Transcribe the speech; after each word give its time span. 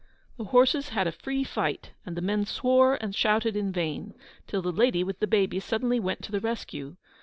The 0.37 0.45
horses 0.45 0.89
had 0.89 1.05
a 1.05 1.11
free 1.11 1.43
fight, 1.43 1.91
and 2.07 2.17
the 2.17 2.23
men 2.23 2.47
swore 2.47 2.95
and 2.95 3.13
shouted 3.13 3.55
in 3.55 3.71
vain, 3.71 4.15
till 4.47 4.63
the 4.63 4.71
lady 4.71 5.03
with 5.03 5.19
the 5.19 5.27
baby 5.27 5.59
suddenly 5.59 5.99
went 5.99 6.23
to 6.23 6.31
the 6.31 6.39
rescue. 6.39 6.95